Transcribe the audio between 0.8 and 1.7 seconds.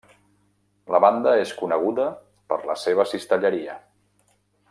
La banda és